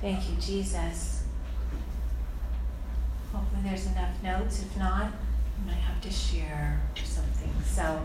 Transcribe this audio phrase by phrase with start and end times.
[0.00, 1.24] Thank you, Jesus.
[3.32, 4.62] Hopefully, there's enough notes.
[4.62, 7.52] If not, I might have to share something.
[7.64, 8.00] So,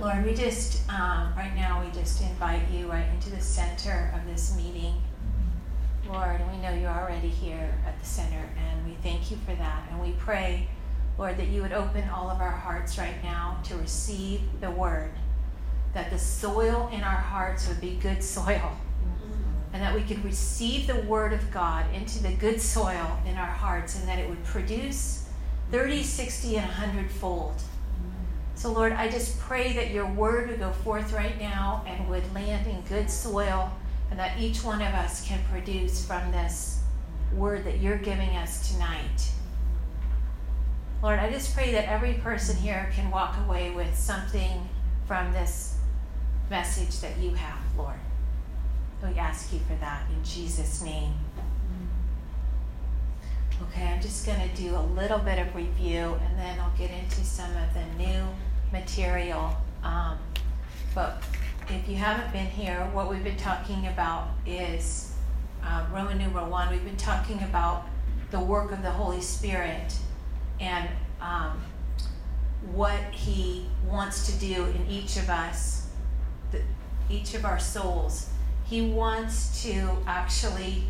[0.00, 4.26] Lord, we just, um, right now, we just invite you right into the center of
[4.26, 4.94] this meeting.
[6.08, 9.84] Lord, we know you're already here at the center, and we thank you for that.
[9.90, 10.68] And we pray,
[11.18, 15.12] Lord, that you would open all of our hearts right now to receive the word,
[15.94, 18.76] that the soil in our hearts would be good soil,
[19.74, 23.44] and that we could receive the word of God into the good soil in our
[23.44, 25.28] hearts, and that it would produce
[25.72, 27.60] 30, 60, and 100 fold.
[28.54, 32.32] So, Lord, I just pray that your word would go forth right now and would
[32.32, 33.72] land in good soil
[34.10, 36.80] and that each one of us can produce from this
[37.32, 39.32] word that you're giving us tonight.
[41.02, 44.68] Lord, I just pray that every person here can walk away with something
[45.06, 45.78] from this
[46.48, 47.98] message that you have, Lord.
[49.04, 51.12] We ask you for that in Jesus' name.
[53.62, 56.90] Okay, I'm just going to do a little bit of review and then I'll get
[56.90, 58.24] into some of the new
[58.72, 59.56] material.
[59.82, 60.18] Um,
[60.94, 61.22] but
[61.68, 65.12] if you haven't been here, what we've been talking about is
[65.62, 66.70] uh, Roman numeral one.
[66.70, 67.86] We've been talking about
[68.30, 69.94] the work of the Holy Spirit
[70.60, 70.88] and
[71.20, 71.62] um,
[72.72, 75.90] what He wants to do in each of us,
[76.52, 76.62] the,
[77.10, 78.30] each of our souls.
[78.64, 80.84] He wants to actually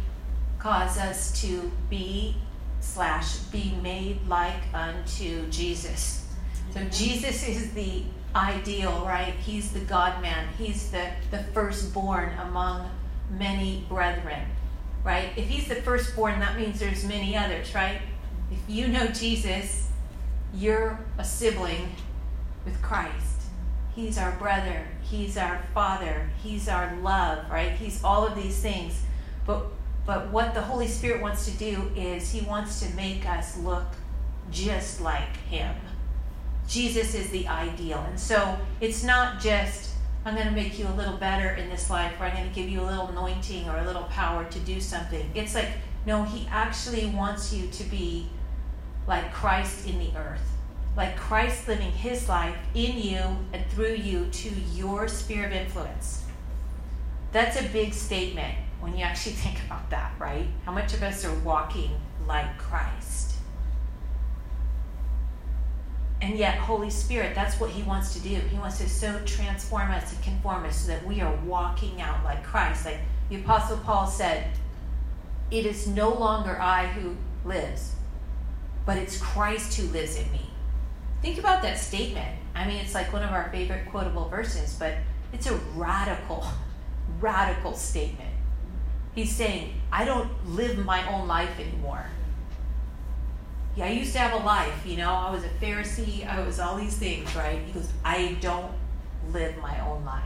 [0.58, 2.36] cause us to be
[2.80, 6.26] slash be made like unto Jesus.
[6.72, 8.02] So Jesus is the
[8.34, 9.34] ideal, right?
[9.34, 10.48] He's the God man.
[10.58, 12.90] He's the, the firstborn among
[13.30, 14.42] many brethren,
[15.04, 15.30] right?
[15.36, 18.00] If he's the firstborn, that means there's many others, right?
[18.50, 19.88] If you know Jesus,
[20.54, 21.88] you're a sibling
[22.64, 23.33] with Christ.
[23.94, 24.88] He's our brother.
[25.02, 26.30] He's our father.
[26.42, 27.72] He's our love, right?
[27.72, 29.02] He's all of these things.
[29.46, 29.66] But
[30.06, 33.86] but what the Holy Spirit wants to do is he wants to make us look
[34.50, 35.74] just like him.
[36.68, 38.04] Jesus is the ideal.
[38.08, 39.92] And so it's not just,
[40.24, 42.54] I'm going to make you a little better in this life, or I'm going to
[42.54, 45.30] give you a little anointing or a little power to do something.
[45.34, 45.68] It's like,
[46.06, 48.26] no, he actually wants you to be
[49.06, 50.53] like Christ in the earth.
[50.96, 53.20] Like Christ living his life in you
[53.52, 56.24] and through you to your sphere of influence.
[57.32, 60.46] That's a big statement when you actually think about that, right?
[60.64, 61.90] How much of us are walking
[62.26, 63.34] like Christ?
[66.24, 68.36] And yet, Holy Spirit, that's what He wants to do.
[68.36, 72.24] He wants to so transform us and conform us so that we are walking out
[72.24, 72.86] like Christ.
[72.86, 74.46] Like the Apostle Paul said,
[75.50, 77.92] It is no longer I who lives,
[78.86, 80.53] but it's Christ who lives in me.
[81.24, 82.38] Think about that statement.
[82.54, 84.94] I mean, it's like one of our favorite quotable verses, but
[85.32, 86.46] it's a radical,
[87.20, 88.30] radical statement.
[89.14, 92.06] He's saying, I don't live my own life anymore
[93.76, 96.60] yeah, I used to have a life, you know, I was a Pharisee, I was
[96.60, 97.60] all these things, right?
[97.66, 98.70] He goes, I don't
[99.32, 100.22] live my own life.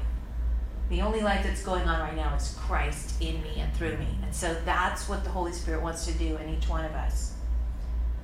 [0.90, 4.06] The only life that's going on right now is Christ in me and through me.
[4.22, 7.34] And so that's what the Holy Spirit wants to do in each one of us.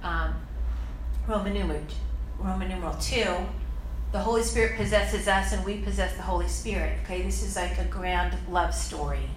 [0.02, 0.34] Um,
[1.26, 1.80] Roman, numeral,
[2.38, 3.24] Roman numeral 2,
[4.12, 6.98] the Holy Spirit possesses us and we possess the Holy Spirit.
[7.04, 9.28] Okay, this is like a grand love story.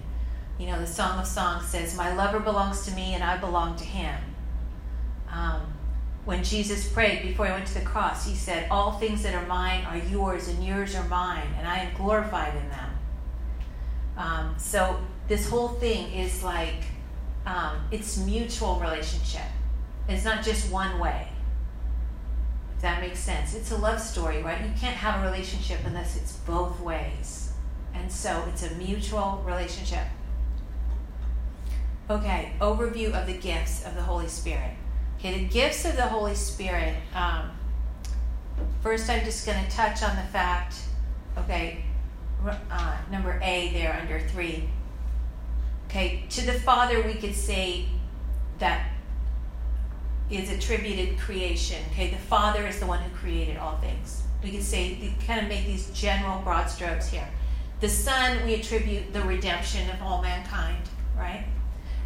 [0.59, 3.75] You know, the Song of Songs says, My lover belongs to me and I belong
[3.77, 4.15] to him.
[5.31, 5.73] Um,
[6.25, 9.45] when Jesus prayed before he went to the cross, he said, All things that are
[9.45, 12.89] mine are yours, and yours are mine, and I am glorified in them.
[14.17, 16.83] Um, so this whole thing is like
[17.45, 19.47] um, it's mutual relationship.
[20.09, 21.29] It's not just one way.
[22.81, 23.55] That makes sense.
[23.55, 24.61] It's a love story, right?
[24.61, 27.51] You can't have a relationship unless it's both ways.
[27.93, 30.05] And so it's a mutual relationship.
[32.09, 34.71] Okay, overview of the gifts of the Holy Spirit.
[35.17, 36.95] Okay, the gifts of the Holy Spirit.
[37.15, 37.49] Um,
[38.81, 40.75] first, I'm just going to touch on the fact,
[41.37, 41.83] okay,
[42.69, 44.69] uh, number A there under three.
[45.87, 47.85] Okay, to the Father, we could say
[48.59, 48.87] that
[50.29, 51.77] is attributed creation.
[51.91, 54.23] Okay, the Father is the one who created all things.
[54.43, 57.27] We can say, kind of make these general broad strokes here.
[57.79, 60.83] The Son, we attribute the redemption of all mankind,
[61.17, 61.45] right?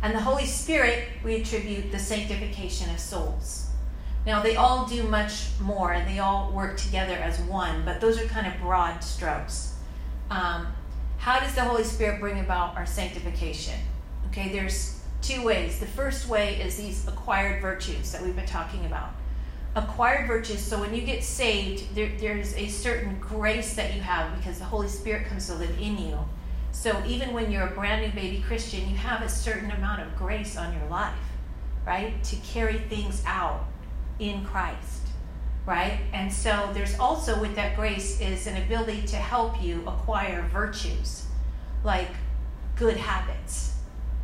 [0.03, 3.67] And the Holy Spirit, we attribute the sanctification of souls.
[4.25, 8.21] Now, they all do much more and they all work together as one, but those
[8.21, 9.75] are kind of broad strokes.
[10.29, 10.67] Um,
[11.17, 13.79] how does the Holy Spirit bring about our sanctification?
[14.27, 15.79] Okay, there's two ways.
[15.79, 19.11] The first way is these acquired virtues that we've been talking about.
[19.75, 24.35] Acquired virtues, so when you get saved, there, there's a certain grace that you have
[24.37, 26.19] because the Holy Spirit comes to live in you
[26.71, 30.15] So even when you're a brand new baby Christian, you have a certain amount of
[30.15, 31.13] grace on your life,
[31.85, 32.21] right?
[32.23, 33.65] To carry things out
[34.19, 35.07] in Christ,
[35.65, 35.99] right?
[36.13, 41.25] And so there's also with that grace is an ability to help you acquire virtues
[41.83, 42.09] like
[42.75, 43.75] good habits,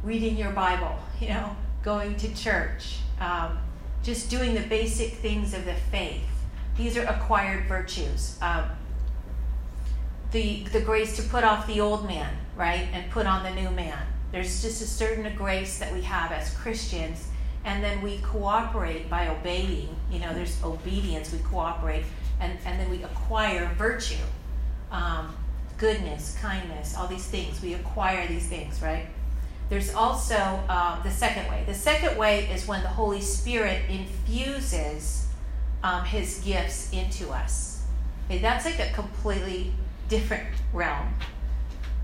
[0.03, 3.57] reading your Bible, you know, going to church, um,
[4.03, 6.21] just doing the basic things of the faith.
[6.77, 8.37] These are acquired virtues.
[8.41, 8.65] Um,
[10.31, 13.69] the, the grace to put off the old man, right, and put on the new
[13.71, 13.97] man.
[14.31, 17.27] There's just a certain grace that we have as Christians,
[17.63, 19.95] and then we cooperate by obeying.
[20.11, 22.03] You know, there's obedience, we cooperate,
[22.39, 24.23] and, and then we acquire virtue,
[24.91, 25.35] um,
[25.77, 27.61] goodness, kindness, all these things.
[27.61, 29.07] We acquire these things, right?
[29.69, 31.63] There's also uh, the second way.
[31.65, 35.27] The second way is when the Holy Spirit infuses
[35.83, 37.83] um, his gifts into us.
[38.25, 39.73] Okay, that's like a completely
[40.07, 41.13] different realm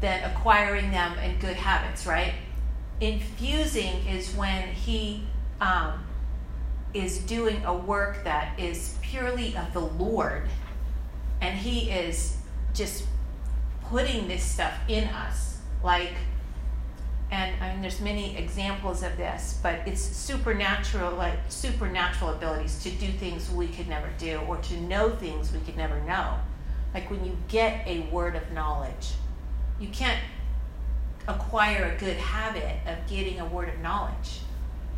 [0.01, 2.33] than acquiring them and good habits, right?
[2.99, 5.23] Infusing is when he
[5.61, 6.03] um,
[6.93, 10.49] is doing a work that is purely of the Lord,
[11.41, 12.37] and he is
[12.73, 13.05] just
[13.83, 16.13] putting this stuff in us, like
[17.33, 22.91] and I mean, there's many examples of this, but it's supernatural, like supernatural abilities to
[22.91, 26.35] do things we could never do, or to know things we could never know.
[26.93, 29.13] Like when you get a word of knowledge,
[29.79, 30.19] you can't
[31.27, 34.41] acquire a good habit of getting a word of knowledge.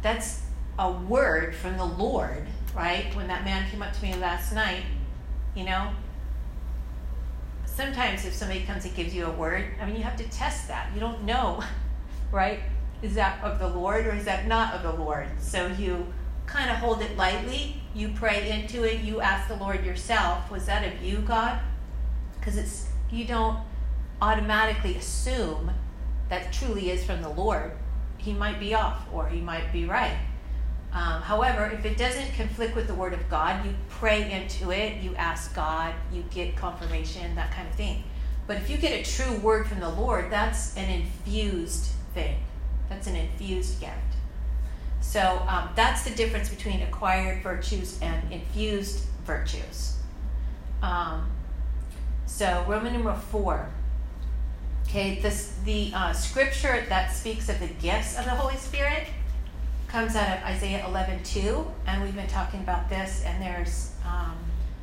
[0.02, 0.42] That's
[0.78, 3.16] a word from the Lord, right?
[3.16, 4.84] When that man came up to me last night,
[5.56, 5.90] you know,
[7.66, 10.68] sometimes if somebody comes and gives you a word, I mean, you have to test
[10.68, 10.92] that.
[10.94, 11.64] You don't know
[12.31, 12.60] right?
[13.01, 15.27] Is that of the Lord or is that not of the Lord?
[15.39, 16.07] So you
[16.45, 17.81] kind of hold it lightly.
[17.94, 19.01] You pray into it.
[19.01, 21.60] You ask the Lord yourself, was that of you, God?
[22.39, 23.60] Because it's you don't
[24.22, 25.72] automatically assume
[26.30, 27.72] that truly is from the Lord.
[28.18, 30.18] He might be off or he might be right.
[30.92, 35.01] Um, however, if it doesn't conflict with the Word of God, you pray into it,
[35.01, 38.04] you ask God, you get confirmation, that kind of thing.
[38.48, 42.38] But if you get a true word from the Lord, that's an infused thing.
[42.89, 43.94] That's an infused gift.
[45.01, 49.97] So um, that's the difference between acquired virtues and infused virtues.
[50.81, 51.29] Um,
[52.25, 53.69] so Roman number four.
[54.88, 59.07] Okay, this the uh, scripture that speaks of the gifts of the Holy Spirit
[59.88, 63.23] comes out of Isaiah 11:2, and we've been talking about this.
[63.25, 64.38] And there's um,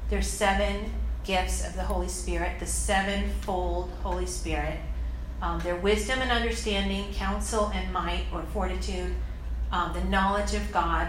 [0.08, 0.93] there's seven
[1.25, 4.79] gifts of the Holy Spirit, the sevenfold Holy Spirit
[5.43, 9.12] um, their wisdom and understanding, counsel and might or fortitude,
[9.73, 11.09] um, the knowledge of God,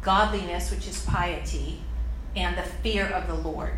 [0.00, 1.80] godliness, which is piety,
[2.34, 3.74] and the fear of the Lord.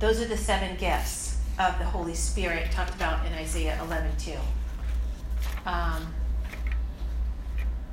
[0.00, 4.32] Those are the seven gifts of the Holy Spirit talked about in Isaiah 11 2.
[5.64, 6.12] Um,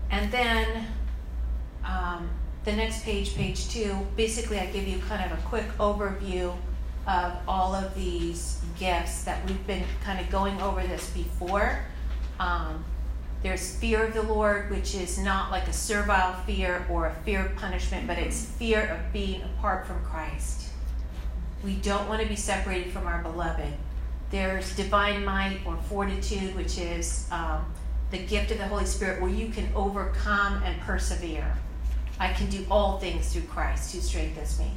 [0.10, 0.88] and then
[1.86, 2.30] um,
[2.66, 6.56] the next page, page two, basically I give you kind of a quick overview
[7.08, 11.80] of all of these gifts that we've been kind of going over this before.
[12.40, 12.84] Um,
[13.42, 17.46] there's fear of the Lord, which is not like a servile fear or a fear
[17.46, 20.70] of punishment, but it's fear of being apart from Christ.
[21.64, 23.74] We don't want to be separated from our beloved.
[24.30, 27.66] There's divine might or fortitude, which is um,
[28.12, 31.56] the gift of the Holy Spirit, where you can overcome and persevere.
[32.20, 34.72] I can do all things through Christ who strengthens me.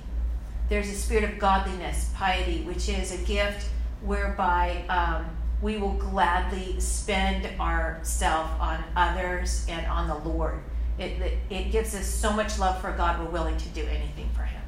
[0.73, 3.69] There's a spirit of godliness, piety, which is a gift
[4.00, 5.26] whereby um,
[5.61, 10.62] we will gladly spend ourself on others and on the Lord.
[10.97, 14.31] It, it, it, gives us so much love for God, we're willing to do anything
[14.35, 14.62] for Him.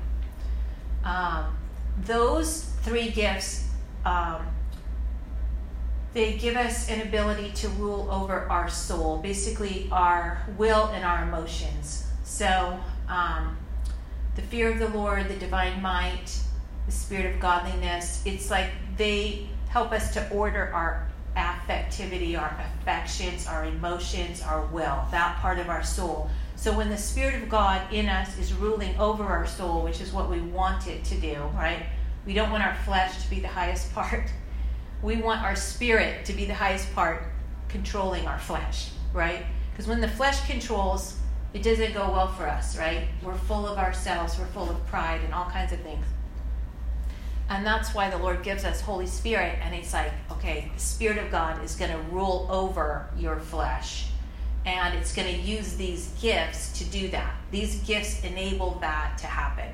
[1.04, 1.56] Um,
[2.02, 3.66] those three gifts,
[4.04, 4.46] um,
[6.12, 11.23] they give us an ability to rule over our soul, basically our will and our
[11.23, 12.06] emotions.
[12.25, 13.56] So, um,
[14.36, 16.38] the fear of the Lord, the divine might,
[16.86, 18.22] the spirit of godliness.
[18.24, 25.04] It's like they help us to order our affectivity, our affections, our emotions, our will,
[25.10, 26.30] that part of our soul.
[26.56, 30.12] So when the Spirit of God in us is ruling over our soul, which is
[30.12, 31.86] what we want it to do, right?
[32.24, 34.24] We don't want our flesh to be the highest part.
[35.02, 37.24] We want our spirit to be the highest part,
[37.68, 39.44] controlling our flesh, right?
[39.70, 41.18] Because when the flesh controls,
[41.54, 43.06] it doesn't go well for us, right?
[43.23, 46.04] We're full of ourselves, we're full of pride and all kinds of things.
[47.49, 51.18] And that's why the Lord gives us Holy Spirit, and He's like, okay, the Spirit
[51.18, 54.06] of God is going to rule over your flesh.
[54.66, 57.34] And it's going to use these gifts to do that.
[57.50, 59.68] These gifts enable that to happen.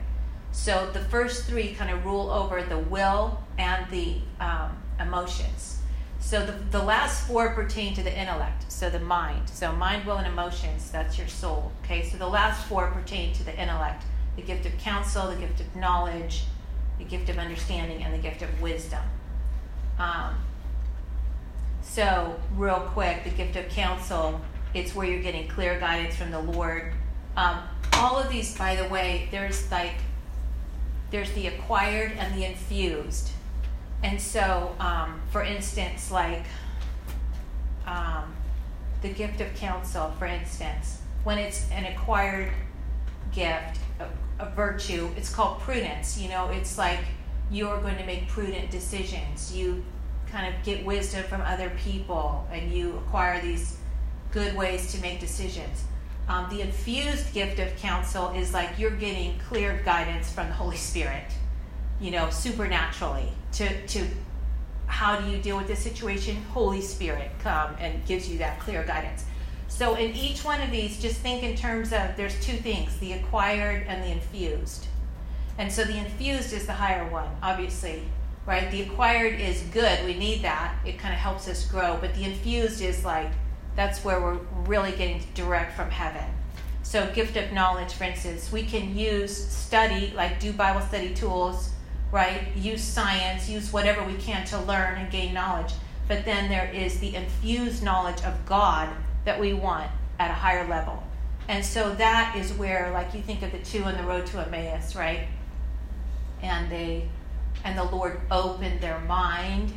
[0.52, 5.79] So the first three kind of rule over the will and the um, emotions.
[6.20, 9.48] So the, the last four pertain to the intellect, so the mind.
[9.48, 11.72] So mind, will, and emotions, that's your soul.
[11.82, 14.04] Okay, so the last four pertain to the intellect
[14.36, 16.44] the gift of counsel, the gift of knowledge,
[16.98, 19.02] the gift of understanding, and the gift of wisdom.
[19.98, 20.36] Um,
[21.82, 24.40] so, real quick, the gift of counsel,
[24.72, 26.92] it's where you're getting clear guidance from the Lord.
[27.36, 27.58] Um,
[27.94, 29.94] all of these, by the way, there's like,
[31.10, 33.32] there's the acquired and the infused.
[34.02, 36.44] And so, um, for instance, like
[37.86, 38.34] um,
[39.02, 42.50] the gift of counsel, for instance, when it's an acquired
[43.32, 44.08] gift, a,
[44.42, 46.18] a virtue, it's called prudence.
[46.18, 47.00] You know, it's like
[47.50, 49.54] you're going to make prudent decisions.
[49.54, 49.84] You
[50.30, 53.76] kind of get wisdom from other people and you acquire these
[54.30, 55.84] good ways to make decisions.
[56.28, 60.76] Um, the infused gift of counsel is like you're getting clear guidance from the Holy
[60.76, 61.24] Spirit
[62.00, 64.06] you know, supernaturally to, to
[64.86, 66.36] how do you deal with this situation?
[66.52, 69.24] Holy Spirit come and gives you that clear guidance.
[69.68, 73.12] So in each one of these, just think in terms of there's two things, the
[73.12, 74.86] acquired and the infused.
[75.58, 78.02] And so the infused is the higher one, obviously,
[78.46, 78.70] right?
[78.70, 80.04] The acquired is good.
[80.04, 80.74] We need that.
[80.84, 81.98] It kind of helps us grow.
[82.00, 83.30] But the infused is like,
[83.76, 86.24] that's where we're really getting direct from heaven.
[86.82, 91.70] So, gift of knowledge, for instance, we can use study, like do Bible study tools,
[92.12, 92.54] right?
[92.56, 95.72] Use science, use whatever we can to learn and gain knowledge.
[96.08, 98.88] But then there is the infused knowledge of God
[99.24, 101.02] that we want at a higher level.
[101.48, 104.44] And so that is where, like, you think of the two on the road to
[104.44, 105.28] Emmaus, right?
[106.42, 107.08] And they,
[107.64, 109.72] and the Lord opened their mind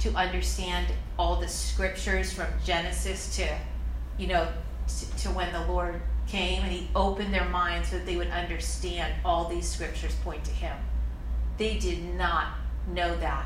[0.00, 0.86] to understand
[1.18, 3.48] all the scriptures from Genesis to,
[4.18, 4.48] you know,
[4.86, 8.30] to, to when the Lord came, and He opened their minds so that they would
[8.30, 10.76] understand all these scriptures point to Him.
[11.60, 12.54] They did not
[12.88, 13.44] know that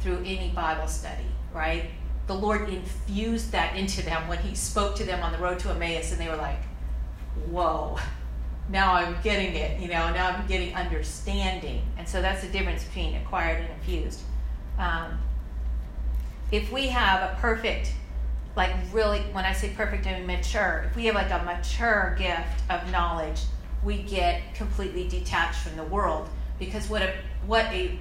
[0.00, 1.88] through any Bible study, right?
[2.26, 5.70] The Lord infused that into them when He spoke to them on the road to
[5.70, 6.62] Emmaus, and they were like,
[7.48, 7.96] whoa,
[8.68, 11.80] now I'm getting it, you know, now I'm getting understanding.
[11.96, 14.20] And so that's the difference between acquired and infused.
[14.78, 15.18] Um,
[16.52, 17.90] if we have a perfect,
[18.54, 22.16] like really, when I say perfect, I mean mature, if we have like a mature
[22.18, 23.40] gift of knowledge,
[23.82, 26.28] we get completely detached from the world.
[26.58, 27.12] Because what a
[27.46, 27.98] what a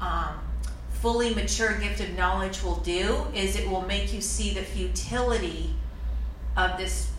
[0.00, 0.38] um,
[0.92, 5.74] fully mature gift of knowledge will do is it will make you see the futility
[6.56, 7.10] of this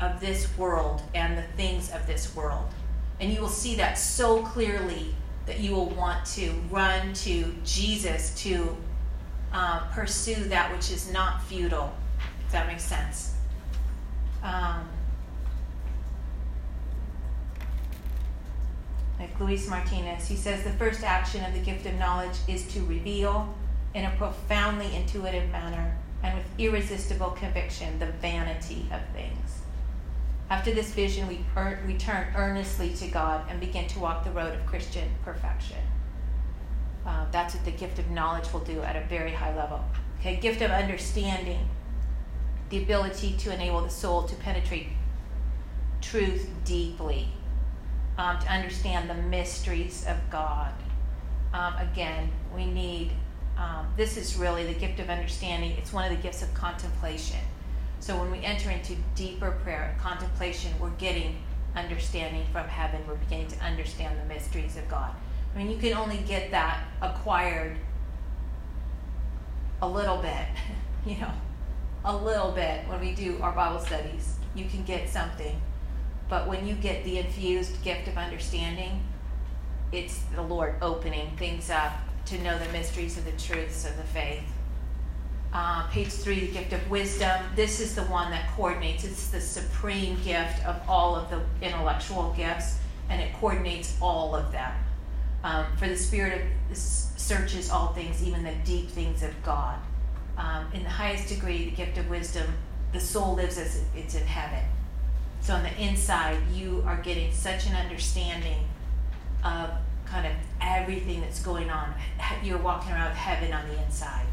[0.00, 2.66] of this world and the things of this world.
[3.18, 5.14] And you will see that so clearly
[5.46, 8.76] that you will want to run to jesus to
[9.54, 11.94] uh, pursue that which is not futile
[12.44, 13.34] if that makes sense.
[14.42, 14.86] Um,
[19.18, 20.28] like Luis Martinez.
[20.28, 23.54] He says the first action of the gift of knowledge is to reveal
[23.94, 29.60] in a profoundly intuitive manner and with irresistible conviction the vanity of things.
[30.50, 34.30] After this vision, we, er- we turn earnestly to God and begin to walk the
[34.30, 35.78] road of Christian perfection.
[37.04, 39.82] Uh, that's what the gift of knowledge will do at a very high level.
[40.20, 41.68] Okay, gift of understanding,
[42.70, 44.88] the ability to enable the soul to penetrate
[46.00, 47.28] truth deeply
[48.18, 50.72] um, to understand the mysteries of God.
[51.52, 53.12] Um, again, we need,
[53.56, 55.72] um, this is really the gift of understanding.
[55.72, 57.40] It's one of the gifts of contemplation.
[58.00, 61.36] So when we enter into deeper prayer and contemplation, we're getting
[61.74, 63.02] understanding from heaven.
[63.06, 65.10] We're beginning to understand the mysteries of God.
[65.54, 67.76] I mean, you can only get that acquired
[69.82, 70.46] a little bit,
[71.06, 71.32] you know,
[72.04, 74.36] a little bit when we do our Bible studies.
[74.54, 75.60] You can get something
[76.28, 79.02] but when you get the infused gift of understanding,
[79.92, 81.92] it's the Lord opening things up
[82.26, 84.42] to know the mysteries of the truths of the faith.
[85.52, 87.40] Uh, page three, the gift of wisdom.
[87.54, 89.04] This is the one that coordinates.
[89.04, 92.78] It's the supreme gift of all of the intellectual gifts,
[93.08, 94.72] and it coordinates all of them.
[95.44, 99.78] Um, for the Spirit of searches all things, even the deep things of God.
[100.36, 102.52] Um, in the highest degree, the gift of wisdom,
[102.92, 104.64] the soul lives as it's in heaven.
[105.46, 108.66] So on the inside, you are getting such an understanding
[109.44, 109.70] of
[110.04, 111.94] kind of everything that's going on.
[112.42, 114.26] You're walking around with heaven on the inside.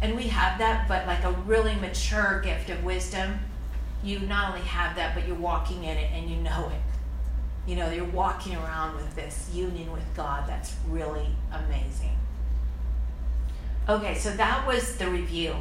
[0.00, 3.40] And we have that, but like a really mature gift of wisdom,
[4.04, 7.68] you not only have that, but you're walking in it and you know it.
[7.68, 10.48] You know, you're walking around with this union with God.
[10.48, 12.16] That's really amazing.
[13.88, 15.56] Okay, so that was the review.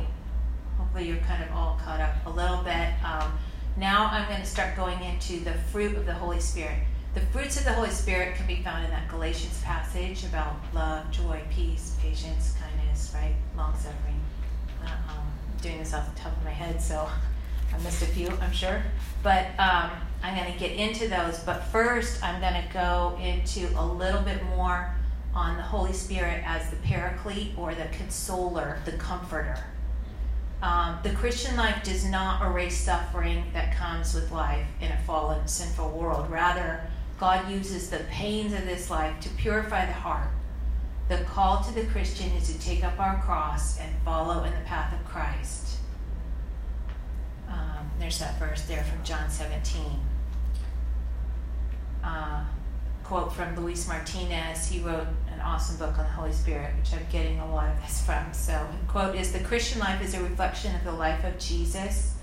[0.77, 2.93] Hopefully, you're kind of all caught up a little bit.
[3.03, 3.28] Um,
[3.79, 6.79] now I'm going to start going into the fruit of the Holy Spirit.
[7.13, 11.09] The fruits of the Holy Spirit can be found in that Galatians passage about love,
[11.11, 13.33] joy, peace, patience, kindness, right?
[13.55, 14.19] Long suffering.
[14.83, 15.27] Uh, um,
[15.61, 17.09] doing this off the top of my head, so
[17.73, 18.83] I missed a few, I'm sure.
[19.23, 19.91] But um,
[20.23, 21.39] I'm going to get into those.
[21.39, 24.93] But first, I'm going to go into a little bit more
[25.33, 29.63] on the Holy Spirit as the paraclete or the consoler, the comforter.
[30.61, 35.47] Um, the Christian life does not erase suffering that comes with life in a fallen,
[35.47, 36.29] sinful world.
[36.29, 36.81] Rather,
[37.17, 40.29] God uses the pains of this life to purify the heart.
[41.07, 44.65] The call to the Christian is to take up our cross and follow in the
[44.65, 45.77] path of Christ.
[47.47, 49.81] Um, there's that verse there from John 17.
[52.03, 52.43] Uh,
[53.03, 54.67] quote from Luis Martinez.
[54.67, 55.07] He wrote
[55.39, 58.33] an awesome book on the Holy Spirit, which I'm getting a lot of this from.
[58.33, 62.15] So, quote is the Christian life is a reflection of the life of Jesus.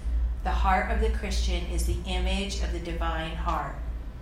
[0.44, 3.74] The heart of the Christian is the image of the divine heart.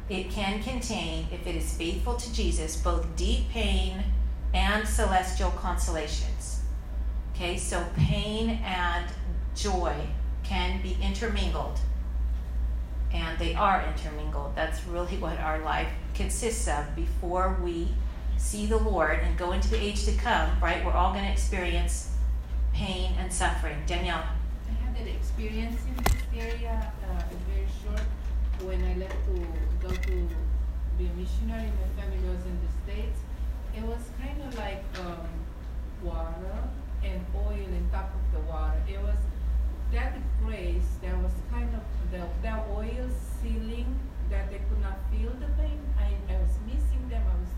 [0.08, 4.04] It can contain, if it is faithful to Jesus, both deep pain
[4.52, 6.62] and celestial consolations.
[7.34, 9.06] Okay, so pain and
[9.56, 9.94] joy
[10.44, 11.80] can be intermingled,
[13.12, 14.54] and they are intermingled.
[14.54, 17.88] That's really what our life consists of before we
[18.44, 20.84] see the Lord and go into the age to come, right?
[20.84, 22.10] We're all going to experience
[22.74, 23.78] pain and suffering.
[23.86, 24.22] Danielle.
[24.68, 28.06] I had an experience in this area, uh, very short,
[28.68, 29.34] when I left to
[29.80, 30.28] go to
[30.98, 31.72] be a missionary.
[31.72, 33.18] My family was in the States.
[33.74, 35.26] It was kind of like um,
[36.02, 36.68] water
[37.02, 38.76] and oil on top of the water.
[38.86, 39.18] It was
[39.90, 41.82] that grace that was kind of
[42.12, 43.08] the that oil
[43.40, 43.98] sealing
[44.30, 45.80] that they could not feel the pain.
[45.98, 47.22] I, I was missing them.
[47.24, 47.50] I was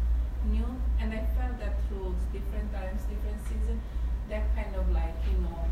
[0.50, 0.66] new,
[1.00, 3.82] and I felt that through different times, different seasons.
[4.28, 5.64] That kind of like you know,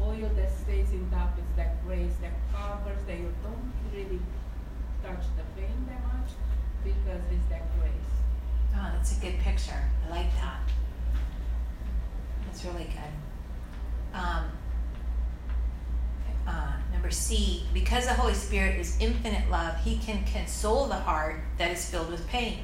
[0.00, 4.20] oil that stays in top is that grace that covers that you don't really
[5.02, 6.30] touch the pain that much
[6.84, 8.10] because it's that grace.
[8.74, 9.82] Oh, that's a good picture.
[10.06, 10.60] I like that.
[12.46, 14.18] That's really good.
[14.18, 14.44] Um,
[16.46, 21.40] uh, number C, because the Holy Spirit is infinite love, He can console the heart
[21.58, 22.60] that is filled with pain.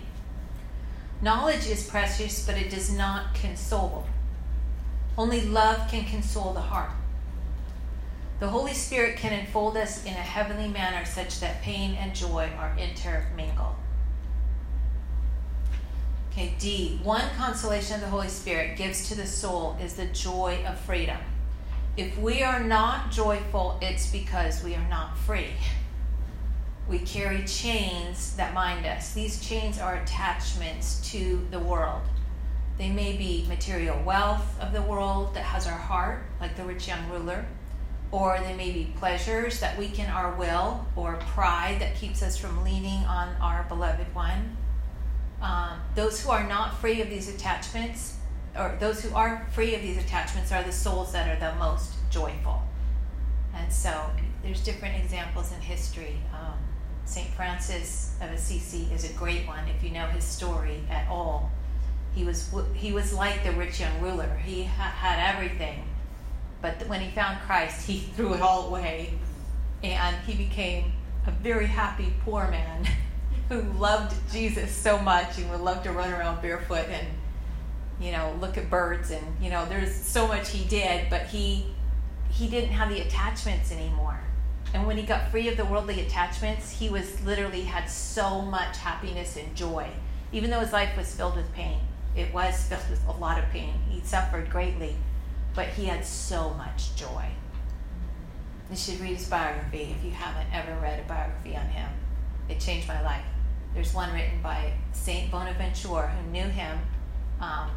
[1.24, 4.04] Knowledge is precious, but it does not console.
[5.16, 6.90] Only love can console the heart.
[8.40, 12.50] The Holy Spirit can enfold us in a heavenly manner such that pain and joy
[12.58, 13.74] are intermingled.
[16.30, 17.00] Okay, D.
[17.02, 21.20] One consolation of the Holy Spirit gives to the soul is the joy of freedom.
[21.96, 25.52] If we are not joyful, it's because we are not free.
[26.88, 29.14] We carry chains that bind us.
[29.14, 32.02] These chains are attachments to the world.
[32.76, 36.88] They may be material wealth of the world that has our heart, like the rich
[36.88, 37.46] young ruler,
[38.10, 42.62] or they may be pleasures that weaken our will, or pride that keeps us from
[42.62, 44.56] leaning on our beloved one.
[45.40, 48.16] Um, those who are not free of these attachments
[48.56, 51.94] or those who are free of these attachments are the souls that are the most
[52.10, 52.62] joyful.
[53.54, 54.10] And so
[54.42, 56.18] there's different examples in history.
[56.32, 56.58] Um,
[57.04, 57.28] St.
[57.34, 61.50] Francis of Assisi is a great one if you know his story at all.
[62.14, 64.40] He was, he was like the rich young ruler.
[64.44, 65.84] He ha- had everything,
[66.62, 69.14] but when he found Christ, he threw it all away
[69.82, 70.92] and he became
[71.26, 72.88] a very happy poor man
[73.48, 77.06] who loved Jesus so much and would love to run around barefoot and
[78.00, 81.66] you know, look at birds and, you know, there's so much he did, but he
[82.30, 84.18] he didn't have the attachments anymore.
[84.72, 88.78] And when he got free of the worldly attachments, he was literally had so much
[88.78, 89.88] happiness and joy.
[90.32, 91.78] Even though his life was filled with pain.
[92.16, 93.74] It was filled with a lot of pain.
[93.88, 94.96] He suffered greatly,
[95.54, 97.26] but he had so much joy.
[98.70, 101.88] You should read his biography if you haven't ever read a biography on him.
[102.48, 103.24] It changed my life.
[103.74, 106.78] There's one written by Saint Bonaventure who knew him
[107.40, 107.70] um,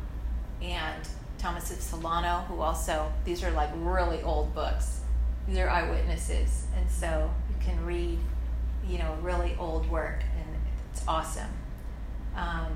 [0.61, 5.01] and Thomas of Celano, who also, these are like really old books.
[5.47, 6.65] These are eyewitnesses.
[6.75, 8.19] And so you can read,
[8.87, 10.55] you know, really old work, and
[10.91, 11.49] it's awesome.
[12.35, 12.75] Um,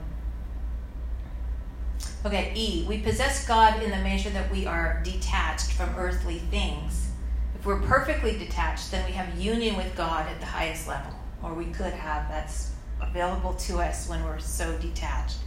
[2.25, 2.85] okay, E.
[2.87, 7.09] We possess God in the measure that we are detached from earthly things.
[7.55, 11.53] If we're perfectly detached, then we have union with God at the highest level, or
[11.53, 12.27] we could have.
[12.27, 15.37] That's available to us when we're so detached.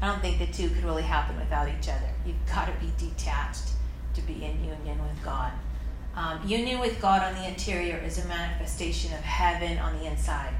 [0.00, 2.08] I don't think the two could really happen without each other.
[2.26, 3.70] You've got to be detached
[4.14, 5.52] to be in union with God.
[6.14, 10.54] Um, union with God on the interior is a manifestation of heaven on the inside.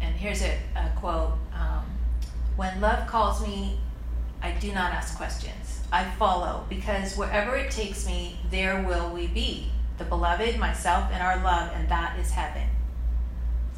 [0.00, 1.84] And here's a, a quote um,
[2.56, 3.78] When love calls me,
[4.42, 5.82] I do not ask questions.
[5.90, 9.70] I follow, because wherever it takes me, there will we be.
[9.96, 12.68] The beloved, myself, and our love, and that is heaven.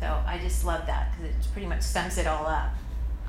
[0.01, 2.71] So I just love that because it pretty much sums it all up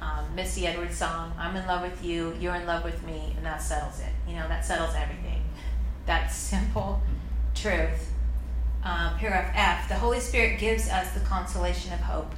[0.01, 3.45] um, Misty Edwards song, I'm in love with you, you're in love with me, and
[3.45, 4.09] that settles it.
[4.27, 5.43] You know, that settles everything.
[6.07, 7.01] That's simple
[7.55, 8.11] truth.
[8.83, 12.33] Uh, paragraph F The Holy Spirit gives us the consolation of hope.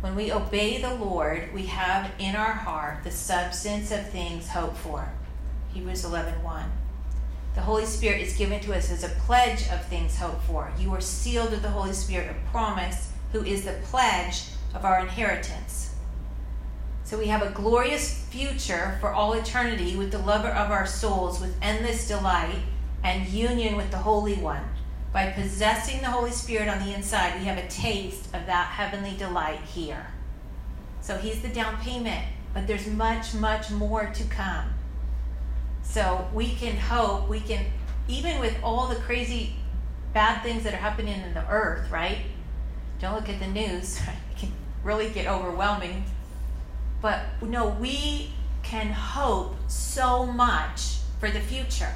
[0.00, 4.76] When we obey the Lord, we have in our heart the substance of things hoped
[4.76, 5.08] for.
[5.72, 6.72] Hebrews 11 1.
[7.54, 10.72] The Holy Spirit is given to us as a pledge of things hoped for.
[10.78, 14.42] You are sealed with the Holy Spirit of promise, who is the pledge
[14.74, 15.94] of our inheritance.
[17.04, 21.40] So we have a glorious future for all eternity with the lover of our souls,
[21.40, 22.58] with endless delight
[23.04, 24.64] and union with the Holy One.
[25.12, 29.14] By possessing the Holy Spirit on the inside, we have a taste of that heavenly
[29.16, 30.06] delight here.
[31.00, 34.70] So He's the down payment, but there's much, much more to come.
[35.82, 37.66] So we can hope, we can,
[38.08, 39.54] even with all the crazy
[40.14, 42.18] bad things that are happening in the earth, right?
[43.00, 44.00] Don't look at the news,
[44.32, 46.04] it can really get overwhelming.
[47.02, 48.30] But no, we
[48.62, 51.92] can hope so much for the future.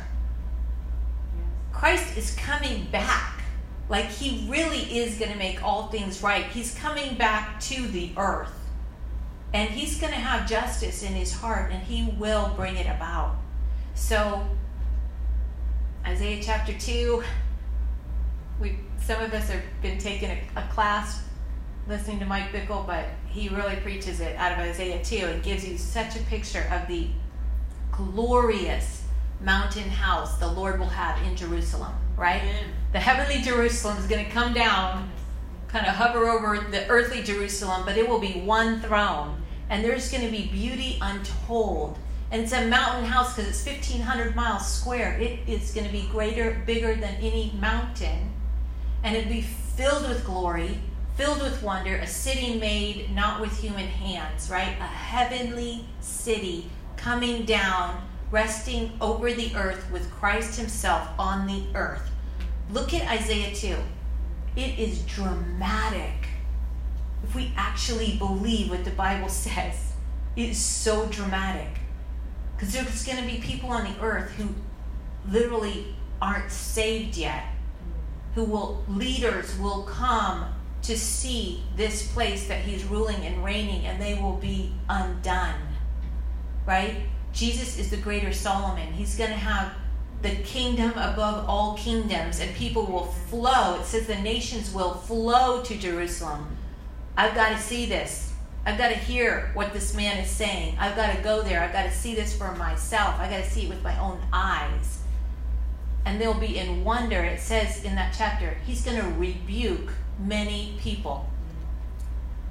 [1.78, 3.40] Christ is coming back.
[3.88, 6.44] Like he really is going to make all things right.
[6.46, 8.52] He's coming back to the earth.
[9.54, 13.36] And he's going to have justice in his heart and he will bring it about.
[13.94, 14.44] So,
[16.04, 17.22] Isaiah chapter 2,
[18.60, 21.22] we some of us have been taking a, a class
[21.86, 25.66] listening to Mike Bickle, but he really preaches it out of Isaiah 2 and gives
[25.66, 27.08] you such a picture of the
[27.92, 29.04] glorious
[29.40, 32.42] mountain house the Lord will have in Jerusalem, right?
[32.42, 32.64] Amen.
[32.92, 35.10] The heavenly Jerusalem is going to come down,
[35.68, 39.42] kind of hover over the earthly Jerusalem, but it will be one throne.
[39.70, 41.98] And there's going to be beauty untold
[42.30, 45.18] and it's a mountain house because it's 1,500 miles square.
[45.18, 48.30] It is going to be greater, bigger than any mountain.
[49.02, 50.78] And it'll be filled with glory,
[51.16, 54.76] filled with wonder, a city made not with human hands, right?
[54.78, 62.10] A heavenly city coming down, resting over the earth with Christ Himself on the earth.
[62.70, 63.76] Look at Isaiah 2.
[64.56, 66.28] It is dramatic.
[67.24, 69.92] If we actually believe what the Bible says,
[70.36, 71.78] it is so dramatic.
[72.56, 74.48] Because there's going to be people on the earth who
[75.30, 77.44] literally aren't saved yet,
[78.34, 80.46] who will, leaders will come
[80.82, 85.60] to see this place that he's ruling and reigning, and they will be undone.
[86.66, 86.96] Right?
[87.38, 88.92] Jesus is the greater Solomon.
[88.92, 89.72] He's going to have
[90.22, 93.78] the kingdom above all kingdoms, and people will flow.
[93.78, 96.56] It says the nations will flow to Jerusalem.
[97.16, 98.32] I've got to see this.
[98.66, 100.76] I've got to hear what this man is saying.
[100.80, 101.60] I've got to go there.
[101.60, 103.14] I've got to see this for myself.
[103.20, 104.98] I've got to see it with my own eyes.
[106.04, 107.22] And they'll be in wonder.
[107.22, 111.28] It says in that chapter, he's going to rebuke many people.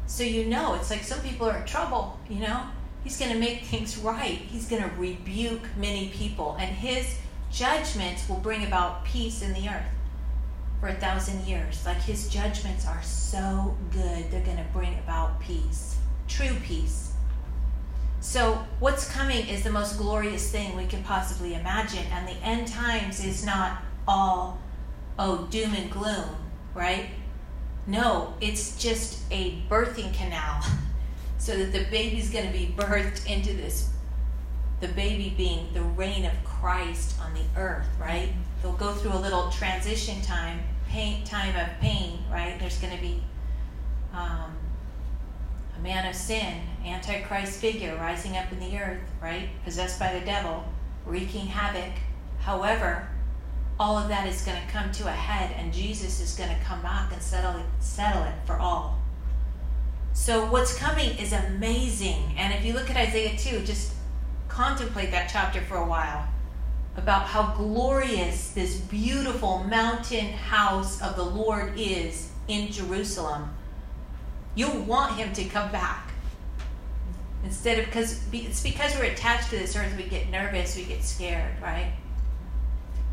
[0.05, 2.63] So you know, it's like some people are in trouble, you know?
[3.07, 4.37] He's going to make things right.
[4.37, 6.57] He's going to rebuke many people.
[6.59, 7.17] And his
[7.51, 9.85] judgments will bring about peace in the earth
[10.79, 11.85] for a thousand years.
[11.85, 17.13] Like his judgments are so good, they're going to bring about peace true peace.
[18.19, 22.67] So, what's coming is the most glorious thing we can possibly imagine, and the end
[22.67, 24.59] times is not all,
[25.17, 26.35] oh, doom and gloom,
[26.73, 27.09] right?
[27.85, 30.61] No, it's just a birthing canal
[31.37, 33.89] so that the baby's going to be birthed into this,
[34.81, 38.29] the baby being the reign of Christ on the earth, right?
[38.61, 42.59] They'll go through a little transition time, pain, time of pain, right?
[42.59, 43.23] There's going to be
[44.13, 44.55] um,
[45.77, 49.49] a man of sin, antichrist figure rising up in the earth, right?
[49.63, 50.63] Possessed by the devil,
[51.05, 51.93] wreaking havoc.
[52.39, 53.07] However,
[53.79, 56.63] all of that is going to come to a head, and Jesus is going to
[56.63, 58.96] come back and settle it, settle it for all.
[60.17, 62.33] So, what's coming is amazing.
[62.37, 63.93] And if you look at Isaiah 2, just
[64.49, 66.27] contemplate that chapter for a while
[66.97, 73.55] about how glorious this beautiful mountain house of the Lord is in Jerusalem
[74.55, 76.09] You'll want him to come back.
[77.45, 81.03] Instead of, because it's because we're attached to this earth, we get nervous, we get
[81.03, 81.93] scared, right?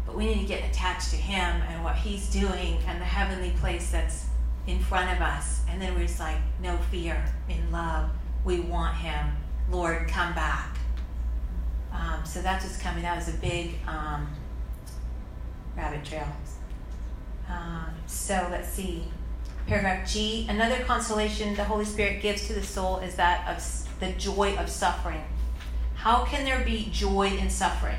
[0.06, 3.50] But we need to get attached to him and what he's doing and the heavenly
[3.60, 4.24] place that's
[4.66, 5.62] in front of us.
[5.68, 8.10] And then we're just like, no fear, in love.
[8.44, 9.36] We want him.
[9.70, 10.76] Lord, come back.
[11.92, 13.02] Um, so that's what's coming.
[13.02, 14.28] That was a big um,
[15.76, 16.26] rabbit trail.
[17.48, 19.04] Um, so let's see.
[19.66, 23.62] Paragraph G, another consolation the Holy Spirit gives to the soul is that of
[24.00, 25.22] the joy of suffering.
[25.94, 27.96] How can there be joy in suffering?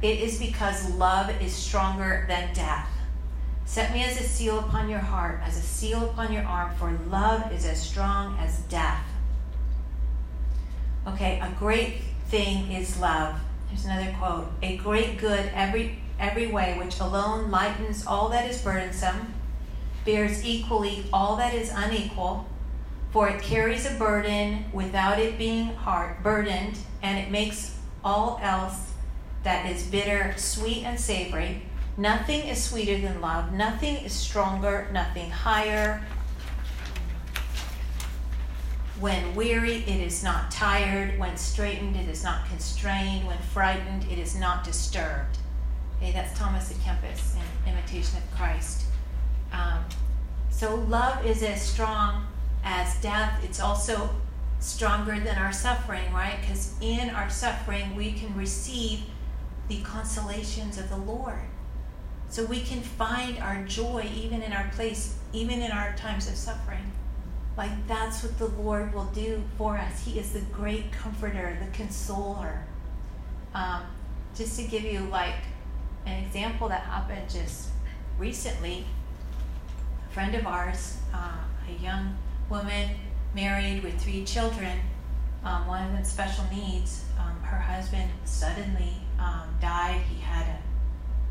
[0.00, 2.88] It is because love is stronger than death.
[3.66, 6.98] Set me as a seal upon your heart, as a seal upon your arm, for
[7.08, 9.04] love is as strong as death.
[11.06, 11.96] Okay, a great
[12.28, 13.36] thing is love.
[13.68, 14.50] Here's another quote.
[14.62, 19.34] A great good every every way, which alone lightens all that is burdensome,
[20.04, 22.46] bears equally all that is unequal,
[23.10, 28.92] for it carries a burden without it being hard burdened, and it makes all else
[29.42, 31.62] that is bitter sweet and savory.
[31.96, 36.04] Nothing is sweeter than love, nothing is stronger, nothing higher.
[38.98, 41.18] When weary, it is not tired.
[41.18, 43.26] When straitened, it is not constrained.
[43.26, 45.38] When frightened, it is not disturbed.
[45.96, 48.84] Okay, that's Thomas à Kempis in Imitation of Christ.
[49.52, 49.84] Um,
[50.50, 52.26] so love is as strong
[52.64, 53.40] as death.
[53.44, 54.10] It's also
[54.58, 56.38] stronger than our suffering, right?
[56.40, 59.00] Because in our suffering, we can receive
[59.68, 61.40] the consolations of the Lord.
[62.28, 66.36] So we can find our joy even in our place, even in our times of
[66.36, 66.92] suffering.
[67.56, 70.04] Like that's what the Lord will do for us.
[70.04, 72.64] He is the great comforter, the consoler.
[73.54, 73.82] Um,
[74.34, 75.36] just to give you like
[76.06, 77.68] an example that happened just
[78.18, 78.84] recently,
[80.08, 81.36] a friend of ours, uh,
[81.68, 82.16] a young
[82.50, 82.90] woman
[83.34, 84.78] married with three children,
[85.44, 87.04] um, one of them special needs.
[87.18, 90.00] Um, her husband suddenly um, died.
[90.10, 90.58] He had a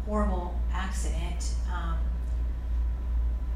[0.06, 1.54] horrible accident.
[1.74, 1.98] Um,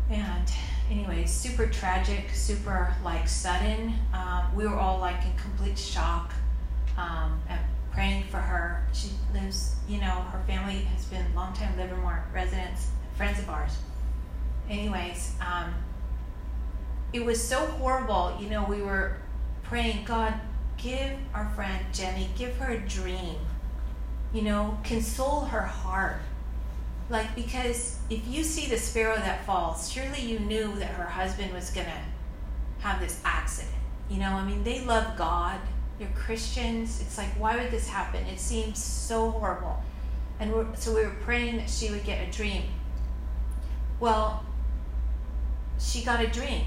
[0.10, 0.51] and
[0.89, 3.93] anyways, super tragic, super like sudden.
[4.13, 6.33] Um, we were all like in complete shock
[6.97, 7.60] um, and
[7.91, 8.88] praying for her.
[8.93, 13.77] She lives, you know, her family has been longtime Livermore residents, friends of ours.
[14.69, 15.73] Anyways, um,
[17.13, 18.38] it was so horrible.
[18.39, 19.17] You know, we were
[19.63, 20.33] praying, God,
[20.77, 23.36] give our friend Jenny, give her a dream.
[24.33, 26.17] You know, console her heart
[27.09, 31.53] like, because if you see the sparrow that falls, surely you knew that her husband
[31.53, 33.73] was going to have this accident.
[34.09, 35.59] You know, I mean, they love God.
[35.99, 37.01] You're Christians.
[37.01, 38.25] It's like, why would this happen?
[38.25, 39.81] It seems so horrible.
[40.39, 42.63] And so we were praying that she would get a dream.
[43.99, 44.45] Well,
[45.79, 46.65] she got a dream.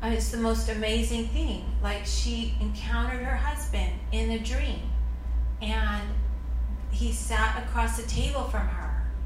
[0.00, 1.64] And it's the most amazing thing.
[1.82, 4.80] Like, she encountered her husband in a dream.
[5.60, 6.08] And
[6.90, 8.81] he sat across the table from her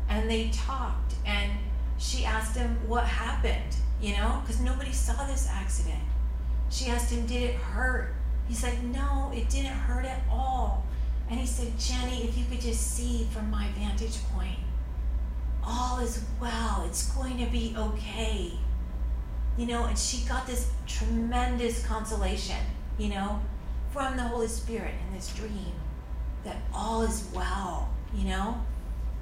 [0.09, 1.53] and they talked and
[1.99, 4.43] she asked him what happened you know?
[4.43, 6.01] Because nobody saw this accident.
[6.71, 8.15] She asked him did it hurt?
[8.49, 10.85] He said no it didn't hurt at all.
[11.31, 14.59] And he said jenny if you could just see from my vantage point
[15.65, 16.85] all is well.
[16.87, 18.53] It's going to be okay.
[19.57, 22.57] You know and she got this tremendous consolation
[22.99, 23.41] you know
[23.91, 25.73] from the holy spirit in this dream
[26.45, 28.63] that all is well you know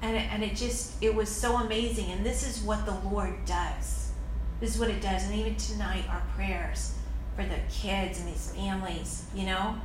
[0.05, 2.11] and it, and it just it was so amazing.
[2.11, 4.11] And this is what the lord does.
[4.59, 5.25] This is what it does.
[5.25, 6.93] And even tonight our prayers
[7.35, 9.75] for the kids and these families you know?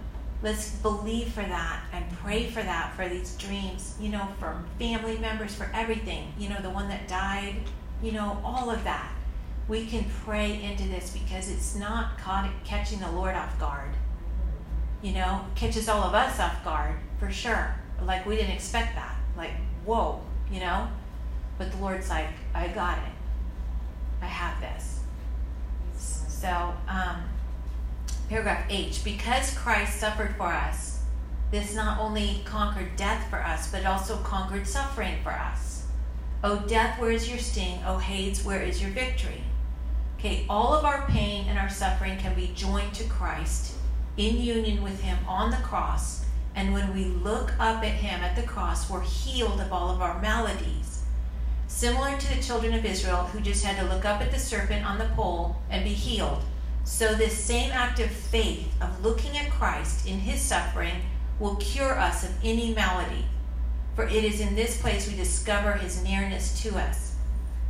[0.42, 5.18] Let's believe for that and pray for that for these dreams you know for family
[5.18, 6.32] members for everything.
[6.38, 7.56] You know the one that died
[8.02, 9.12] you know all of that.
[9.68, 13.90] We can pray into this because it's not caught, catching the lord off guard.
[15.02, 17.74] You know catches all of us off guard for sure.
[18.02, 19.16] Like we didn't expect that.
[19.36, 19.52] Like
[19.84, 20.88] whoa, you know?
[21.58, 23.12] But the Lord's like, I got it.
[24.22, 25.00] I have this.
[25.96, 27.22] So, um,
[28.28, 31.02] paragraph H, because Christ suffered for us,
[31.50, 35.86] this not only conquered death for us, but also conquered suffering for us.
[36.42, 37.80] O death, where is your sting?
[37.84, 39.42] O Hades, where is your victory?
[40.18, 43.74] Okay, all of our pain and our suffering can be joined to Christ
[44.16, 48.36] in union with Him on the cross and when we look up at him at
[48.36, 51.04] the cross, we're healed of all of our maladies.
[51.68, 54.84] Similar to the children of Israel who just had to look up at the serpent
[54.84, 56.42] on the pole and be healed.
[56.82, 61.02] So, this same act of faith, of looking at Christ in his suffering,
[61.38, 63.26] will cure us of any malady.
[63.94, 67.14] For it is in this place we discover his nearness to us.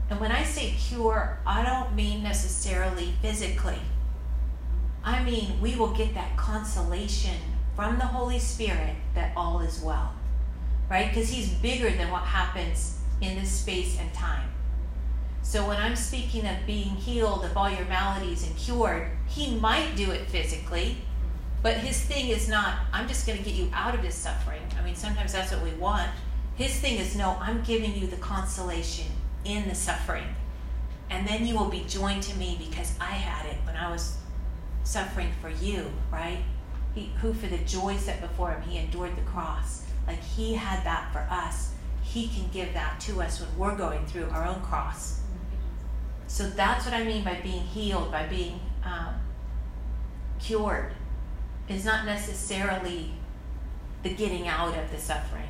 [0.09, 3.79] And when I say cure, I don't mean necessarily physically.
[5.05, 7.37] I mean, we will get that consolation
[7.77, 10.13] from the Holy Spirit that all is well,
[10.91, 11.09] right?
[11.09, 14.51] Because He's bigger than what happens in this space and time.
[15.43, 19.97] So when I'm speaking of being healed of all your maladies and cured, He might
[19.97, 20.97] do it physically,
[21.63, 24.63] but His thing is not, I'm just going to get you out of this suffering.
[24.79, 26.11] I mean, sometimes that's what we want.
[26.55, 29.07] His thing is, no, I'm giving you the consolation
[29.45, 30.27] in the suffering.
[31.09, 34.17] And then you will be joined to me because I had it when I was
[34.85, 36.39] suffering for you, right?
[36.94, 39.85] He, who for the joy set before him, he endured the cross.
[40.07, 41.72] Like he had that for us.
[42.03, 45.20] He can give that to us when we're going through our own cross.
[46.26, 49.14] So that's what I mean by being healed, by being um,
[50.40, 50.92] cured.
[51.68, 53.12] Is not necessarily
[54.03, 55.48] the getting out of the suffering.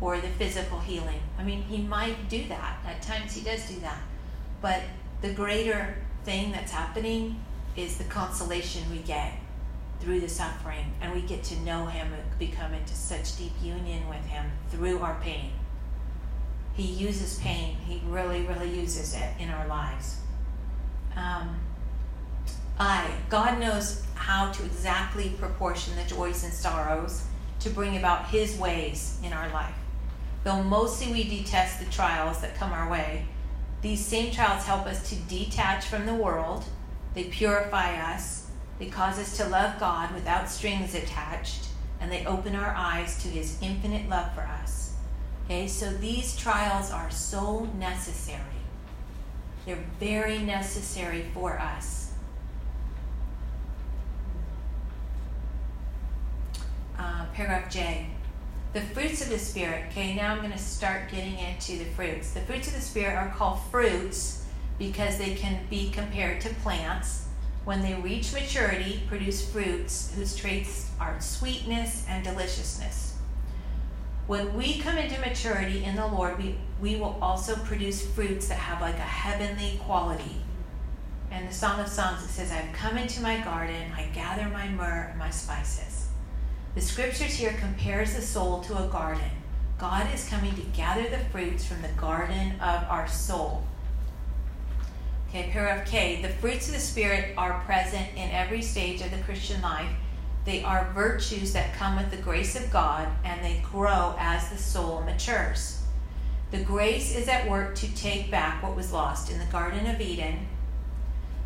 [0.00, 1.20] or the physical healing.
[1.38, 2.78] I mean, he might do that.
[2.86, 3.98] At times he does do that.
[4.60, 4.82] But
[5.22, 7.40] the greater thing that's happening
[7.76, 9.32] is the consolation we get
[10.00, 14.08] through the suffering and we get to know him and become into such deep union
[14.08, 15.52] with him through our pain.
[16.74, 17.76] He uses pain.
[17.86, 20.18] He really, really uses it in our lives.
[21.16, 21.58] Um,
[22.78, 27.24] I, God knows how to exactly proportion the joys and sorrows
[27.60, 29.74] to bring about His ways in our life.
[30.44, 33.26] Though mostly we detest the trials that come our way,
[33.80, 36.64] these same trials help us to detach from the world.
[37.14, 38.45] They purify us.
[38.78, 41.68] They cause us to love God without strings attached.
[42.00, 44.94] And they open our eyes to His infinite love for us.
[45.46, 48.42] Okay, so these trials are so necessary.
[49.64, 52.12] They're very necessary for us.
[56.98, 58.08] Uh, paragraph J.
[58.72, 59.84] The fruits of the Spirit.
[59.90, 62.32] Okay, now I'm going to start getting into the fruits.
[62.32, 64.44] The fruits of the Spirit are called fruits
[64.78, 67.25] because they can be compared to plants.
[67.66, 73.16] When they reach maturity, produce fruits whose traits are sweetness and deliciousness.
[74.28, 78.58] When we come into maturity in the Lord, we, we will also produce fruits that
[78.58, 80.36] have like a heavenly quality.
[81.32, 84.68] And the Song of Songs, it says, I've come into my garden, I gather my
[84.68, 86.06] myrrh and my spices.
[86.76, 89.30] The scriptures here compares the soul to a garden.
[89.76, 93.64] God is coming to gather the fruits from the garden of our soul.
[95.36, 96.22] Okay, paragraph K.
[96.22, 99.90] The fruits of the Spirit are present in every stage of the Christian life.
[100.46, 104.56] They are virtues that come with the grace of God and they grow as the
[104.56, 105.82] soul matures.
[106.52, 110.00] The grace is at work to take back what was lost in the Garden of
[110.00, 110.46] Eden.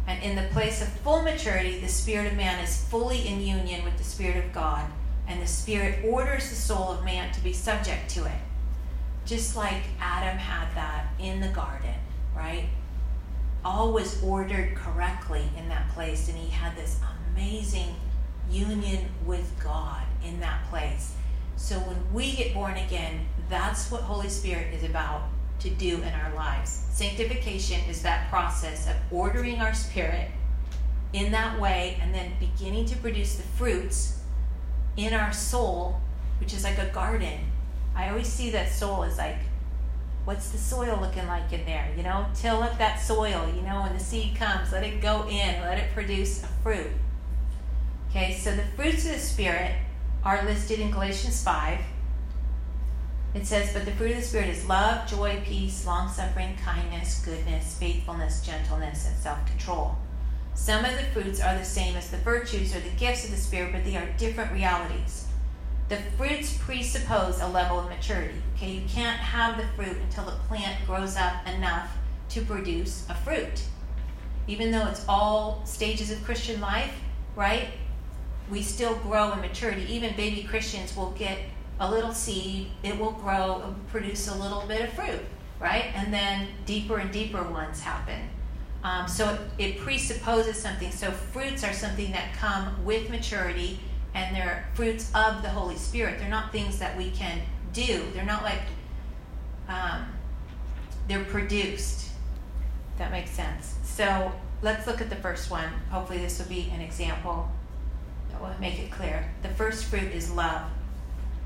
[0.06, 3.84] And in the place of full maturity, the spirit of man is fully in union
[3.84, 4.88] with the Spirit of God
[5.26, 8.40] and the Spirit orders the soul of man to be subject to it.
[9.26, 11.96] Just like Adam had that in the garden,
[12.36, 12.66] right?
[13.64, 16.98] All was ordered correctly in that place, and he had this
[17.32, 17.94] amazing
[18.50, 21.14] union with God in that place.
[21.56, 25.22] So when we get born again, that's what Holy Spirit is about
[25.60, 26.86] to do in our lives.
[26.90, 30.30] Sanctification is that process of ordering our spirit
[31.12, 34.20] in that way and then beginning to produce the fruits
[34.96, 36.00] in our soul,
[36.38, 37.40] which is like a garden.
[37.94, 39.36] I always see that soul as like,
[40.24, 41.92] what's the soil looking like in there?
[41.96, 45.26] You know, till up that soil, you know, when the seed comes, let it go
[45.28, 46.90] in, let it produce a fruit.
[48.10, 49.72] Okay, so the fruits of the Spirit
[50.24, 51.78] are listed in Galatians 5.
[53.34, 57.22] It says, But the fruit of the Spirit is love, joy, peace, long suffering, kindness,
[57.24, 59.96] goodness, faithfulness, gentleness, and self control.
[60.54, 63.36] Some of the fruits are the same as the virtues or the gifts of the
[63.36, 65.26] Spirit, but they are different realities.
[65.90, 68.40] The fruits presuppose a level of maturity.
[68.54, 71.90] Okay, you can't have the fruit until the plant grows up enough
[72.28, 73.64] to produce a fruit.
[74.46, 76.94] Even though it's all stages of Christian life,
[77.34, 77.70] right?
[78.48, 79.84] We still grow in maturity.
[79.92, 81.38] Even baby Christians will get
[81.80, 85.24] a little seed, it will grow and produce a little bit of fruit,
[85.58, 85.86] right?
[85.96, 88.28] And then deeper and deeper ones happen.
[88.84, 90.92] Um, so it, it, presupposes something.
[90.92, 93.80] So fruits are something that come with maturity,
[94.14, 96.18] and they're fruits of the Holy Spirit.
[96.18, 97.40] They're not things that we can
[97.72, 98.04] do.
[98.12, 98.62] They're not like
[99.68, 100.06] um,
[101.08, 102.10] they're produced.
[102.98, 103.76] that makes sense.
[103.84, 105.68] So let's look at the first one.
[105.90, 107.48] Hopefully, this will be an example
[108.30, 109.30] that will make it clear.
[109.42, 110.62] The first fruit is love.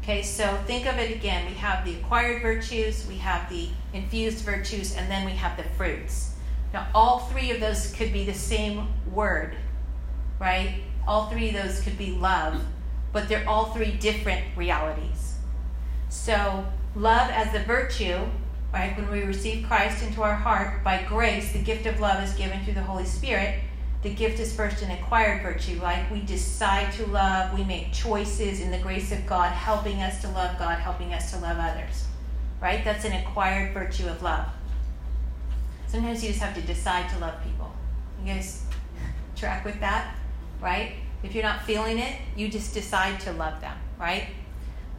[0.02, 1.46] Okay, so think of it again.
[1.46, 5.62] We have the acquired virtues, we have the infused virtues, and then we have the
[5.62, 6.34] fruits.
[6.74, 9.56] Now, all three of those could be the same word,
[10.38, 10.82] right?
[11.06, 12.64] All three of those could be love,
[13.12, 15.36] but they're all three different realities.
[16.08, 16.64] So,
[16.94, 18.18] love as the virtue,
[18.72, 18.96] right?
[18.96, 22.62] When we receive Christ into our heart by grace, the gift of love is given
[22.64, 23.60] through the Holy Spirit.
[24.02, 28.60] The gift is first an acquired virtue, like we decide to love, we make choices
[28.60, 32.04] in the grace of God, helping us to love God, helping us to love others,
[32.60, 32.84] right?
[32.84, 34.46] That's an acquired virtue of love.
[35.86, 37.72] Sometimes you just have to decide to love people.
[38.20, 38.66] You guys
[39.36, 40.14] track with that,
[40.60, 40.96] right?
[41.24, 44.28] If you're not feeling it, you just decide to love them, right?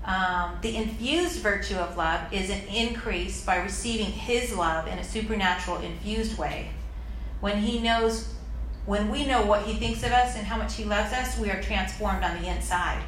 [0.04, 5.04] Um, the infused virtue of love is an increase by receiving His love in a
[5.04, 6.72] supernatural infused way.
[7.42, 8.34] When He knows,
[8.86, 11.50] when we know what He thinks of us and how much He loves us, we
[11.50, 13.04] are transformed on the inside,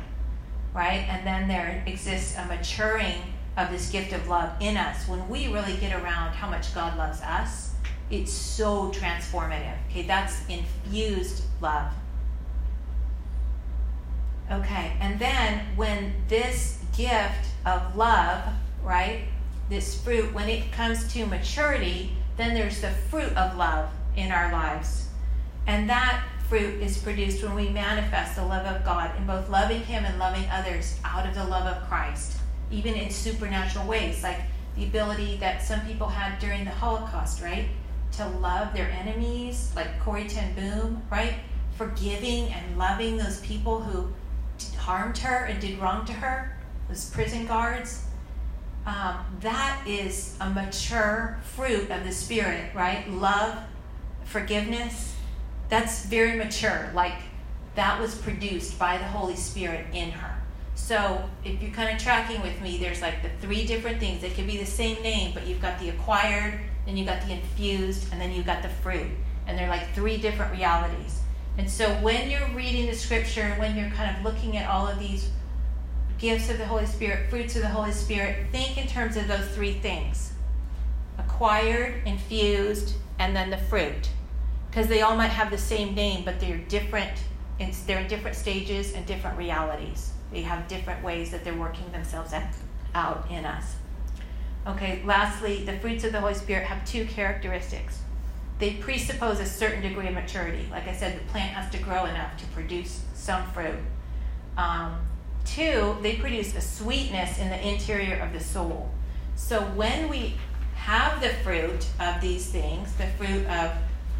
[0.73, 1.05] right?
[1.09, 3.21] And then there exists a maturing
[3.57, 6.97] of this gift of love in us when we really get around how much God
[6.97, 7.67] loves us
[8.09, 9.75] it's so transformative.
[9.89, 11.91] Okay, that's infused love.
[14.51, 18.43] Okay, and then when this gift of love
[18.87, 19.23] right?
[19.69, 24.51] This fruit, when it comes to maturity, then there's the fruit of love in our
[24.51, 25.09] lives.
[25.67, 29.81] And that fruit is produced when we manifest the love of God in both loving
[29.81, 32.37] Him and loving others out of the love of Christ,
[32.71, 34.39] even in supernatural ways, like
[34.77, 37.65] the ability that some people had during the Holocaust, right?
[38.13, 41.33] To love their enemies, like Corrie Ten Boom, right?
[41.75, 44.13] Forgiving and loving those people who
[44.77, 48.03] harmed her and did wrong to her, those prison guards.
[48.85, 53.09] Um, that is a mature fruit of the Spirit, right?
[53.09, 53.57] Love,
[54.23, 55.15] forgiveness.
[55.69, 56.89] That's very mature.
[56.93, 57.19] Like
[57.75, 60.37] that was produced by the Holy Spirit in her.
[60.75, 64.23] So if you're kind of tracking with me, there's like the three different things.
[64.23, 67.33] It could be the same name, but you've got the acquired, then you've got the
[67.33, 69.07] infused, and then you've got the fruit.
[69.47, 71.21] And they're like three different realities.
[71.57, 74.87] And so when you're reading the scripture, and when you're kind of looking at all
[74.87, 75.29] of these
[76.19, 79.47] gifts of the Holy Spirit, fruits of the Holy Spirit, think in terms of those
[79.49, 80.33] three things
[81.17, 84.09] acquired, infused, and then the fruit.
[84.69, 87.11] Because they all might have the same name, but they're different.
[87.87, 90.11] They're in different stages and different realities.
[90.31, 92.33] They have different ways that they're working themselves
[92.93, 93.75] out in us.
[94.67, 97.99] Okay, lastly, the fruits of the Holy Spirit have two characteristics.
[98.59, 100.67] They presuppose a certain degree of maturity.
[100.71, 103.77] Like I said, the plant has to grow enough to produce some fruit.
[104.57, 104.97] Um,
[105.45, 108.91] two, they produce a sweetness in the interior of the soul.
[109.35, 110.35] So when we
[110.75, 113.71] have the fruit of these things, the fruit of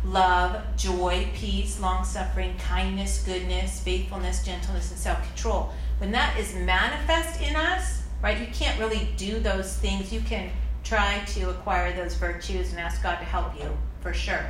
[0.06, 6.54] love, joy, peace, long suffering, kindness, goodness, faithfulness, gentleness, and self control, when that is
[6.56, 10.14] manifest in us, right, you can't really do those things.
[10.14, 10.52] You can
[10.84, 14.46] try to acquire those virtues and ask God to help you, for sure.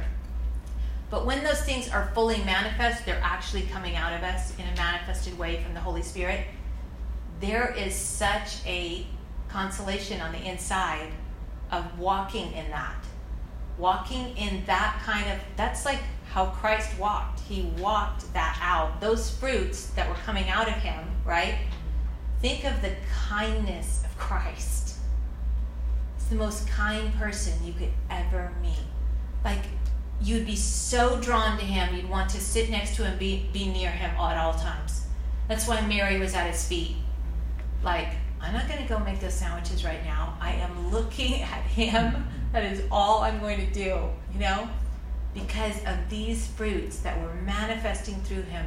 [1.09, 4.75] But when those things are fully manifest, they're actually coming out of us in a
[4.75, 6.45] manifested way from the Holy Spirit.
[7.39, 9.05] There is such a
[9.47, 11.11] consolation on the inside
[11.71, 13.05] of walking in that.
[13.77, 17.39] Walking in that kind of, that's like how Christ walked.
[17.41, 18.99] He walked that out.
[18.99, 21.59] Those fruits that were coming out of him, right?
[22.41, 22.91] Think of the
[23.27, 24.97] kindness of Christ.
[26.17, 28.75] He's the most kind person you could ever meet.
[29.47, 29.63] Like,
[30.21, 33.67] you'd be so drawn to him, you'd want to sit next to him, be, be
[33.67, 35.05] near him at all times.
[35.47, 36.95] That's why Mary was at his feet.
[37.81, 38.09] Like,
[38.41, 40.37] I'm not going to go make those sandwiches right now.
[40.41, 42.27] I am looking at him.
[42.51, 44.67] That is all I'm going to do, you know?
[45.33, 48.65] because of these fruits that were manifesting through him.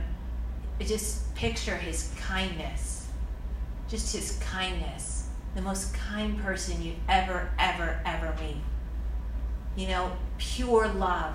[0.80, 3.08] Just picture his kindness,
[3.88, 8.56] just his kindness, the most kind person you'd ever, ever, ever meet.
[9.76, 11.34] You know, pure love,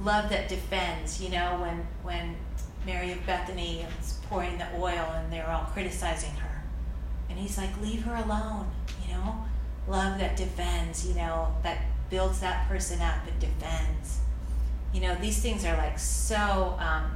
[0.00, 1.20] love that defends.
[1.20, 2.36] You know, when when
[2.86, 6.62] Mary of Bethany was pouring the oil and they were all criticizing her,
[7.30, 8.70] and he's like, "Leave her alone."
[9.06, 9.44] You know,
[9.88, 11.06] love that defends.
[11.06, 11.78] You know, that
[12.10, 14.20] builds that person up and defends.
[14.92, 16.76] You know, these things are like so.
[16.78, 17.10] Um,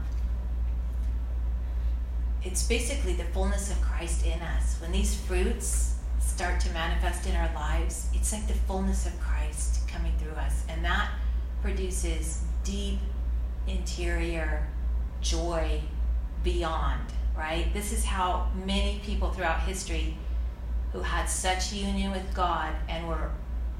[2.43, 4.81] it's basically the fullness of Christ in us.
[4.81, 9.38] When these fruits start to manifest in our lives, it's like the fullness of Christ
[9.99, 10.65] coming through us.
[10.69, 11.11] And that
[11.63, 12.99] produces deep
[13.67, 14.67] interior
[15.21, 15.81] joy
[16.45, 17.03] beyond,
[17.37, 17.73] right?
[17.75, 20.17] This is how many people throughout history
[20.93, 23.31] who had such union with God and were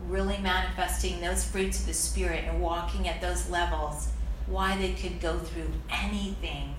[0.09, 4.09] really manifesting those fruits of the Spirit and walking at those levels,
[4.47, 6.75] why they could go through anything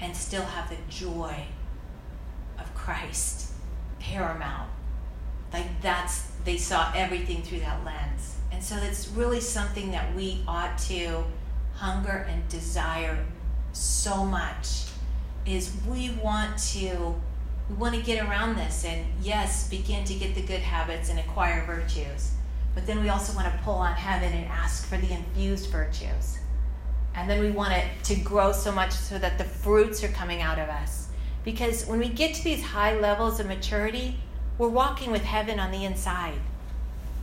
[0.00, 1.44] and still have the joy
[2.58, 3.52] of Christ
[3.98, 4.70] paramount.
[5.52, 8.33] Like that's, they saw everything through that lens.
[8.54, 11.24] And so it's really something that we ought to
[11.74, 13.18] hunger and desire
[13.72, 14.84] so much
[15.44, 17.14] is we want to
[17.68, 21.18] we want to get around this and yes begin to get the good habits and
[21.18, 22.34] acquire virtues
[22.74, 26.38] but then we also want to pull on heaven and ask for the infused virtues.
[27.14, 30.42] And then we want it to grow so much so that the fruits are coming
[30.42, 31.08] out of us.
[31.44, 34.18] Because when we get to these high levels of maturity,
[34.58, 36.40] we're walking with heaven on the inside.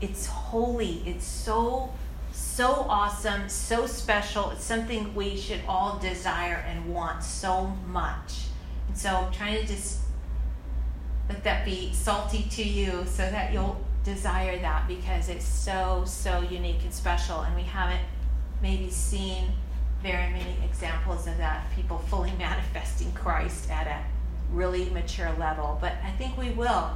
[0.01, 1.03] It's holy.
[1.05, 1.93] It's so,
[2.31, 4.49] so awesome, so special.
[4.51, 8.47] It's something we should all desire and want so much.
[8.87, 9.99] And so I'm trying to just
[11.29, 16.41] let that be salty to you so that you'll desire that because it's so, so
[16.41, 17.41] unique and special.
[17.41, 18.01] And we haven't
[18.61, 19.51] maybe seen
[20.01, 24.03] very many examples of that, people fully manifesting Christ at a
[24.51, 25.77] really mature level.
[25.79, 26.89] But I think we will.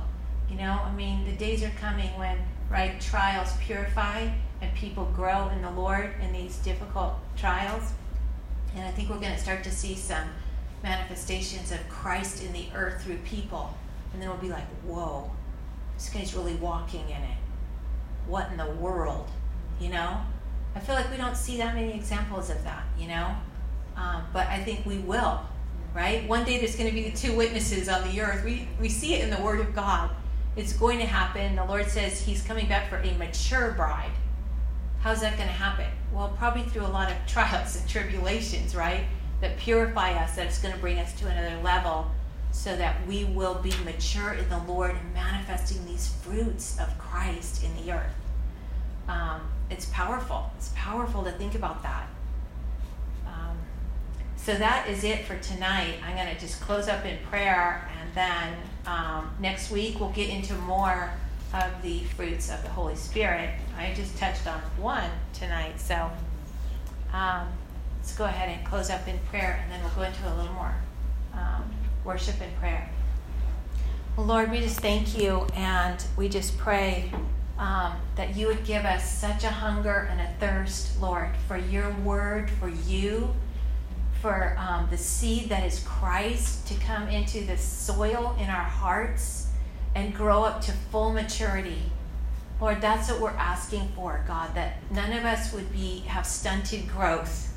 [0.50, 2.38] You know, I mean, the days are coming when,
[2.70, 4.30] right, trials purify
[4.62, 7.92] and people grow in the Lord in these difficult trials.
[8.76, 10.30] And I think we're going to start to see some
[10.84, 13.76] manifestations of Christ in the earth through people.
[14.14, 15.30] And then we'll be like, whoa,
[15.96, 17.38] this guy's really walking in it.
[18.28, 19.30] What in the world?
[19.80, 20.22] You know?
[20.76, 23.36] I feel like we don't see that many examples of that, you know?
[23.96, 25.40] Um, but I think we will,
[25.94, 26.28] right?
[26.28, 28.44] One day there's going to be the two witnesses on the earth.
[28.44, 30.10] We, we see it in the Word of God.
[30.56, 31.56] It's going to happen.
[31.56, 34.12] The Lord says He's coming back for a mature bride.
[35.02, 35.86] How's that going to happen?
[36.14, 39.06] Well, probably through a lot of trials and tribulations, right?
[39.42, 42.10] That purify us, that it's going to bring us to another level
[42.52, 47.64] so that we will be mature in the Lord and manifesting these fruits of Christ
[47.64, 48.16] in the earth.
[49.10, 50.50] Um, it's powerful.
[50.56, 52.08] It's powerful to think about that.
[53.28, 53.58] Um,
[54.38, 55.96] so that is it for tonight.
[56.08, 58.54] I'm going to just close up in prayer, and then
[58.88, 61.12] um, next week we'll get into more
[61.54, 63.50] of the fruits of the Holy Spirit.
[63.78, 66.10] I just touched on one tonight, so
[67.14, 67.48] um,
[67.98, 70.54] let's go ahead and close up in prayer, and then we'll go into a little
[70.54, 70.76] more
[71.34, 71.64] um,
[72.04, 72.90] worship and prayer.
[74.18, 77.12] Lord, we just thank you, and we just pray
[77.58, 81.92] um, that you would give us such a hunger and a thirst, Lord, for your
[81.92, 83.34] word, for you,
[84.26, 89.50] for um, the seed that is Christ to come into the soil in our hearts
[89.94, 91.84] and grow up to full maturity.
[92.60, 96.88] Lord, that's what we're asking for, God, that none of us would be have stunted
[96.88, 97.56] growth,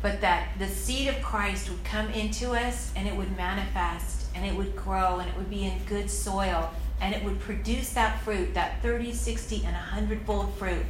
[0.00, 4.46] but that the seed of Christ would come into us and it would manifest and
[4.46, 6.70] it would grow and it would be in good soil
[7.02, 10.86] and it would produce that fruit, that 30, 60, and 100 fold fruit.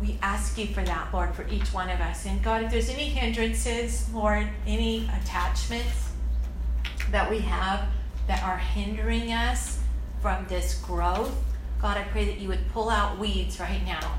[0.00, 2.26] We ask you for that, Lord, for each one of us.
[2.26, 6.10] And God, if there's any hindrances, Lord, any attachments
[7.10, 7.88] that we have
[8.26, 9.80] that are hindering us
[10.20, 11.34] from this growth,
[11.80, 14.16] God, I pray that you would pull out weeds right now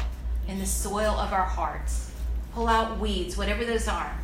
[0.47, 2.11] in the soil of our hearts.
[2.53, 4.17] Pull out weeds, whatever those are,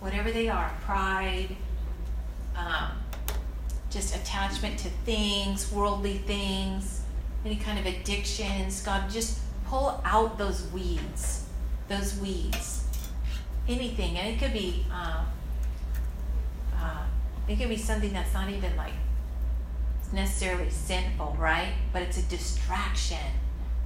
[0.00, 1.56] whatever they are pride,
[2.56, 2.90] um,
[3.90, 7.02] just attachment to things, worldly things,
[7.44, 8.82] any kind of addictions.
[8.82, 11.46] God, just pull out those weeds,
[11.88, 12.84] those weeds,
[13.68, 15.26] anything, and it could be, um,
[16.76, 17.04] uh,
[17.48, 18.92] it could be something that's not even like
[20.12, 21.72] necessarily sinful, right?
[21.92, 23.18] But it's a distraction.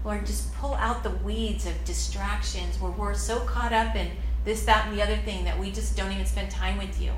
[0.05, 4.11] Lord, just pull out the weeds of distractions where we're so caught up in
[4.45, 7.13] this, that, and the other thing that we just don't even spend time with you.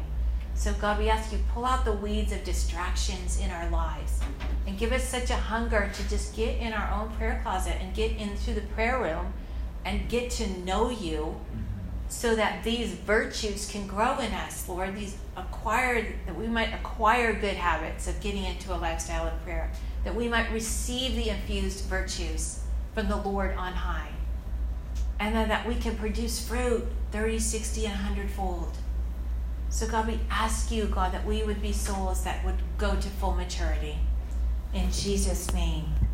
[0.61, 4.21] So, God, we ask you, pull out the weeds of distractions in our lives
[4.67, 7.95] and give us such a hunger to just get in our own prayer closet and
[7.95, 9.33] get into the prayer room
[9.87, 11.41] and get to know you
[12.11, 14.95] so that these virtues can grow in us, Lord.
[14.95, 19.71] These acquired, that we might acquire good habits of getting into a lifestyle of prayer,
[20.05, 24.11] that we might receive the infused virtues from the Lord on high,
[25.21, 28.77] and then that we can produce fruit 30, 60, and 100 fold.
[29.71, 33.09] So, God, we ask you, God, that we would be souls that would go to
[33.09, 33.97] full maturity.
[34.75, 35.85] In Jesus' name.